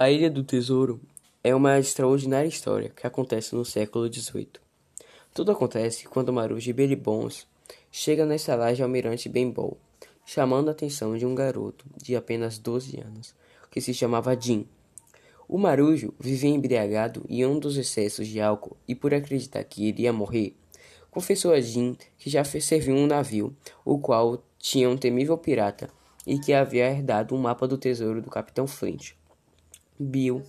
A 0.00 0.12
Ilha 0.12 0.30
do 0.30 0.44
Tesouro 0.44 1.00
é 1.42 1.52
uma 1.52 1.76
extraordinária 1.76 2.46
história 2.46 2.88
que 2.88 3.04
acontece 3.04 3.52
no 3.56 3.64
século 3.64 4.06
XVIII. 4.06 4.46
Tudo 5.34 5.50
acontece 5.50 6.06
quando 6.06 6.32
Marujo 6.32 6.72
Billy 6.72 6.94
Bones 6.94 7.48
chega 7.90 8.24
na 8.24 8.36
estalagem 8.36 8.84
Almirante 8.84 9.28
Benbow, 9.28 9.76
chamando 10.24 10.68
a 10.68 10.70
atenção 10.70 11.18
de 11.18 11.26
um 11.26 11.34
garoto 11.34 11.84
de 11.96 12.14
apenas 12.14 12.58
12 12.58 13.00
anos, 13.00 13.34
que 13.72 13.80
se 13.80 13.92
chamava 13.92 14.40
Jim. 14.40 14.68
O 15.48 15.58
Marujo 15.58 16.14
vivia 16.16 16.50
embriagado 16.50 17.24
em 17.28 17.44
um 17.44 17.58
dos 17.58 17.76
excessos 17.76 18.28
de 18.28 18.40
álcool 18.40 18.76
e, 18.86 18.94
por 18.94 19.12
acreditar 19.12 19.64
que 19.64 19.88
iria 19.88 20.12
morrer, 20.12 20.54
confessou 21.10 21.52
a 21.52 21.60
Jim 21.60 21.96
que 22.16 22.30
já 22.30 22.44
serviu 22.44 22.94
um 22.94 23.08
navio, 23.08 23.52
o 23.84 23.98
qual 23.98 24.44
tinha 24.60 24.88
um 24.88 24.96
temível 24.96 25.36
pirata 25.36 25.90
e 26.24 26.38
que 26.38 26.52
havia 26.52 26.88
herdado 26.88 27.34
um 27.34 27.38
mapa 27.38 27.66
do 27.66 27.76
tesouro 27.76 28.22
do 28.22 28.30
capitão 28.30 28.68
Flint. 28.68 29.17
Bill 29.98 30.42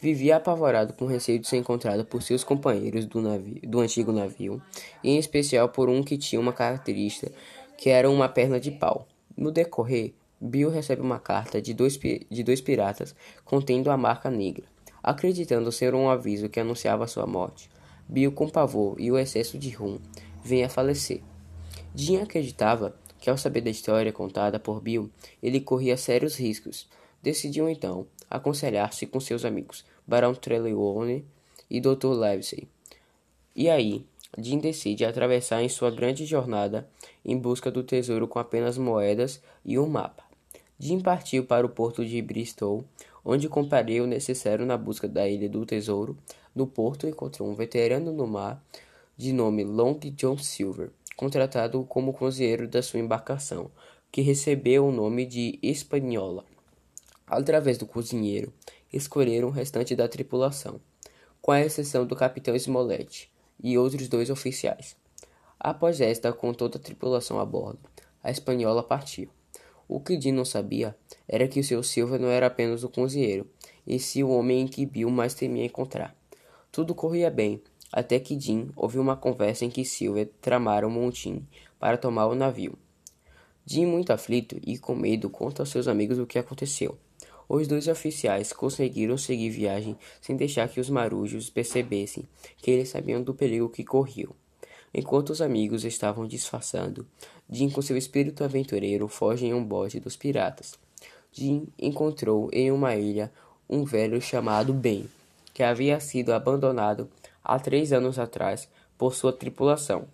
vivia 0.00 0.36
apavorado 0.36 0.92
com 0.94 1.06
receio 1.06 1.38
de 1.38 1.46
ser 1.46 1.58
encontrado 1.58 2.04
por 2.04 2.22
seus 2.22 2.42
companheiros 2.42 3.06
do, 3.06 3.20
navio, 3.20 3.60
do 3.62 3.80
antigo 3.80 4.12
navio, 4.12 4.60
em 5.02 5.18
especial 5.18 5.68
por 5.68 5.88
um 5.88 6.02
que 6.02 6.18
tinha 6.18 6.40
uma 6.40 6.52
característica 6.52 7.32
que 7.76 7.88
era 7.88 8.10
uma 8.10 8.28
perna 8.28 8.58
de 8.58 8.70
pau. 8.70 9.06
No 9.36 9.50
decorrer, 9.50 10.12
Bill 10.40 10.70
recebe 10.70 11.00
uma 11.00 11.20
carta 11.20 11.62
de 11.62 11.72
dois, 11.72 11.96
de 11.98 12.42
dois 12.42 12.60
piratas 12.60 13.14
contendo 13.44 13.90
a 13.90 13.96
marca 13.96 14.28
negra, 14.28 14.64
acreditando 15.02 15.70
ser 15.70 15.94
um 15.94 16.10
aviso 16.10 16.48
que 16.48 16.58
anunciava 16.58 17.06
sua 17.06 17.26
morte. 17.26 17.70
Bill, 18.08 18.32
com 18.32 18.48
pavor 18.48 18.96
e 19.00 19.10
o 19.10 19.18
excesso 19.18 19.56
de 19.56 19.70
rum, 19.70 19.98
vem 20.42 20.64
a 20.64 20.68
falecer. 20.68 21.22
Jim 21.94 22.16
acreditava 22.16 22.94
que 23.20 23.30
ao 23.30 23.38
saber 23.38 23.60
da 23.60 23.70
história 23.70 24.12
contada 24.12 24.58
por 24.58 24.80
Bill, 24.80 25.08
ele 25.40 25.60
corria 25.60 25.96
sérios 25.96 26.36
riscos. 26.36 26.88
Decidiu 27.22 27.68
então 27.68 28.06
aconselhar-se 28.28 29.06
com 29.06 29.20
seus 29.20 29.44
amigos 29.44 29.84
Barão 30.06 30.34
Trelawney 30.34 31.24
e 31.70 31.80
Dr. 31.80 32.12
Livesey. 32.12 32.68
E 33.54 33.68
aí, 33.68 34.04
Jim 34.38 34.58
decide 34.58 35.04
atravessar 35.04 35.62
em 35.62 35.68
sua 35.68 35.90
grande 35.90 36.24
jornada 36.24 36.88
em 37.24 37.36
busca 37.36 37.70
do 37.70 37.82
tesouro 37.82 38.26
com 38.26 38.38
apenas 38.38 38.78
moedas 38.78 39.42
e 39.64 39.78
um 39.78 39.86
mapa. 39.86 40.24
Jim 40.78 40.98
partiu 41.00 41.44
para 41.44 41.64
o 41.64 41.68
porto 41.68 42.04
de 42.04 42.20
Bristol, 42.20 42.84
onde 43.24 43.48
compraria 43.48 44.02
o 44.02 44.06
necessário 44.06 44.66
na 44.66 44.76
busca 44.76 45.06
da 45.06 45.28
ilha 45.28 45.48
do 45.48 45.64
tesouro. 45.64 46.16
No 46.54 46.66
porto 46.66 47.06
encontrou 47.06 47.48
um 47.48 47.54
veterano 47.54 48.10
no 48.10 48.26
mar 48.26 48.62
de 49.16 49.32
nome 49.32 49.62
Long 49.62 49.98
John 50.16 50.38
Silver, 50.38 50.90
contratado 51.16 51.84
como 51.84 52.12
cozinheiro 52.12 52.66
da 52.66 52.82
sua 52.82 52.98
embarcação, 52.98 53.70
que 54.10 54.22
recebeu 54.22 54.86
o 54.86 54.92
nome 54.92 55.24
de 55.24 55.58
Espanhola. 55.62 56.44
Através 57.34 57.78
do 57.78 57.86
cozinheiro, 57.86 58.52
escolheram 58.92 59.48
o 59.48 59.50
restante 59.50 59.96
da 59.96 60.06
tripulação, 60.06 60.78
com 61.40 61.50
a 61.50 61.62
exceção 61.62 62.04
do 62.04 62.14
capitão 62.14 62.54
Smollett 62.54 63.32
e 63.58 63.78
outros 63.78 64.06
dois 64.06 64.28
oficiais. 64.28 64.94
Após 65.58 66.02
esta, 66.02 66.30
com 66.30 66.52
toda 66.52 66.76
a 66.76 66.80
tripulação 66.80 67.40
a 67.40 67.46
bordo, 67.46 67.88
a 68.22 68.30
espanhola 68.30 68.82
partiu. 68.82 69.30
O 69.88 69.98
que 69.98 70.18
Dean 70.18 70.34
não 70.34 70.44
sabia 70.44 70.94
era 71.26 71.48
que 71.48 71.58
o 71.58 71.64
seu 71.64 71.82
Silva 71.82 72.18
não 72.18 72.28
era 72.28 72.48
apenas 72.48 72.84
o 72.84 72.90
cozinheiro, 72.90 73.48
e 73.86 73.98
sim 73.98 74.22
o 74.22 74.28
homem 74.28 74.60
em 74.60 74.68
que 74.68 74.84
Bill 74.84 75.08
mais 75.08 75.32
temia 75.32 75.64
encontrar. 75.64 76.14
Tudo 76.70 76.94
corria 76.94 77.30
bem, 77.30 77.62
até 77.90 78.20
que 78.20 78.36
Dean 78.36 78.66
ouviu 78.76 79.00
uma 79.00 79.16
conversa 79.16 79.64
em 79.64 79.70
que 79.70 79.86
Silver 79.86 80.28
tramara 80.42 80.86
um 80.86 80.90
montim 80.90 81.46
para 81.80 81.96
tomar 81.96 82.26
o 82.26 82.34
navio. 82.34 82.76
Dean, 83.64 83.86
muito 83.86 84.12
aflito 84.12 84.58
e 84.66 84.76
com 84.76 84.94
medo, 84.94 85.30
conta 85.30 85.62
aos 85.62 85.70
seus 85.70 85.88
amigos 85.88 86.18
o 86.18 86.26
que 86.26 86.38
aconteceu. 86.38 86.98
Os 87.54 87.68
dois 87.68 87.86
oficiais 87.86 88.50
conseguiram 88.50 89.18
seguir 89.18 89.50
viagem 89.50 89.94
sem 90.22 90.34
deixar 90.34 90.70
que 90.70 90.80
os 90.80 90.88
marujos 90.88 91.50
percebessem 91.50 92.26
que 92.56 92.70
eles 92.70 92.88
sabiam 92.88 93.22
do 93.22 93.34
perigo 93.34 93.68
que 93.68 93.84
corriam. 93.84 94.32
Enquanto 94.94 95.28
os 95.28 95.42
amigos 95.42 95.84
estavam 95.84 96.26
disfarçando, 96.26 97.06
Jim 97.50 97.68
com 97.68 97.82
seu 97.82 97.94
espírito 97.94 98.42
aventureiro 98.42 99.06
foge 99.06 99.44
em 99.44 99.52
um 99.52 99.62
bote 99.62 100.00
dos 100.00 100.16
piratas. 100.16 100.78
Jim 101.30 101.68
encontrou 101.78 102.48
em 102.54 102.72
uma 102.72 102.96
ilha 102.96 103.30
um 103.68 103.84
velho 103.84 104.18
chamado 104.18 104.72
Ben, 104.72 105.06
que 105.52 105.62
havia 105.62 106.00
sido 106.00 106.32
abandonado 106.32 107.06
há 107.44 107.58
três 107.58 107.92
anos 107.92 108.18
atrás 108.18 108.66
por 108.96 109.14
sua 109.14 109.30
tripulação. 109.30 110.06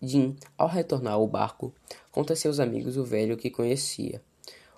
Jim, 0.00 0.36
ao 0.56 0.68
retornar 0.68 1.14
ao 1.14 1.26
barco, 1.26 1.74
conta 2.12 2.34
a 2.34 2.36
seus 2.36 2.60
amigos 2.60 2.96
o 2.96 3.02
velho 3.02 3.36
que 3.36 3.50
conhecia. 3.50 4.22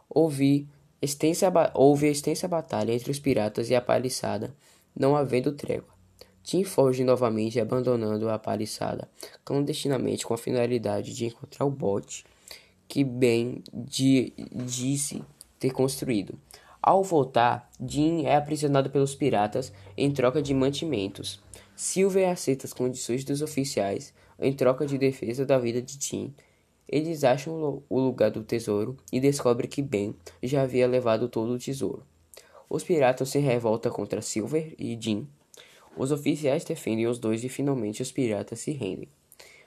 Ouvi 0.08 0.66
extensa, 1.00 1.52
houve 1.74 2.08
extensa 2.08 2.48
batalha 2.48 2.92
entre 2.92 3.10
os 3.10 3.18
piratas 3.18 3.70
e 3.70 3.74
a 3.74 3.80
paliçada, 3.80 4.54
não 4.94 5.16
havendo 5.16 5.52
trégua. 5.52 5.98
Tim 6.42 6.64
foge 6.64 7.04
novamente, 7.04 7.60
abandonando 7.60 8.28
a 8.30 8.38
paliçada 8.38 9.08
clandestinamente 9.44 10.26
com 10.26 10.32
a 10.32 10.38
finalidade 10.38 11.14
de 11.14 11.26
encontrar 11.26 11.66
o 11.66 11.70
bote 11.70 12.24
que 12.88 13.04
Ben 13.04 13.62
disse 13.72 15.22
ter 15.58 15.70
construído. 15.70 16.38
Ao 16.80 17.02
voltar, 17.02 17.68
Jim 17.86 18.24
é 18.24 18.34
aprisionado 18.34 18.88
pelos 18.88 19.14
piratas 19.14 19.72
em 19.96 20.10
troca 20.10 20.40
de 20.40 20.54
mantimentos. 20.54 21.38
Silver 21.76 22.30
aceita 22.30 22.66
as 22.66 22.72
condições 22.72 23.24
dos 23.24 23.42
oficiais 23.42 24.14
em 24.40 24.52
troca 24.52 24.86
de 24.86 24.96
defesa 24.96 25.44
da 25.44 25.58
vida 25.58 25.82
de 25.82 25.98
Tim. 25.98 26.34
Eles 26.88 27.24
acham 27.24 27.82
o 27.88 28.00
lugar 28.00 28.30
do 28.30 28.42
tesouro 28.42 28.96
e 29.12 29.20
descobrem 29.20 29.68
que 29.68 29.82
Ben 29.82 30.14
já 30.42 30.62
havia 30.62 30.86
levado 30.86 31.28
todo 31.28 31.52
o 31.52 31.58
tesouro. 31.58 32.02
Os 32.68 32.82
piratas 32.82 33.28
se 33.28 33.38
revoltam 33.38 33.92
contra 33.92 34.22
Silver 34.22 34.74
e 34.78 34.96
Jim. 35.00 35.28
Os 35.96 36.12
oficiais 36.12 36.64
defendem 36.64 37.06
os 37.06 37.18
dois 37.18 37.44
e 37.44 37.48
finalmente 37.48 38.02
os 38.02 38.12
piratas 38.12 38.60
se 38.60 38.72
rendem. 38.72 39.08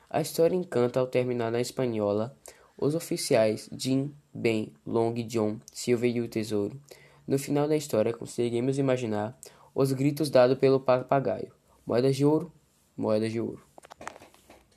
A 0.09 0.21
história 0.21 0.55
encanta 0.55 0.99
ao 0.99 1.07
terminar 1.07 1.51
na 1.51 1.61
espanhola. 1.61 2.35
Os 2.77 2.95
oficiais 2.95 3.69
Jim, 3.77 4.13
Ben, 4.33 4.73
Long, 4.85 5.13
John, 5.13 5.59
Silver 5.71 6.15
e 6.15 6.21
o 6.21 6.27
tesouro 6.27 6.79
no 7.27 7.39
final 7.39 7.67
da 7.67 7.77
história, 7.77 8.13
conseguimos 8.13 8.77
imaginar 8.77 9.39
os 9.73 9.93
gritos 9.93 10.29
dados 10.29 10.57
pelo 10.57 10.79
papagaio: 10.79 11.53
moedas 11.85 12.15
de 12.15 12.25
ouro, 12.25 12.51
moedas 12.97 13.31
de 13.31 13.39
ouro. 13.39 13.63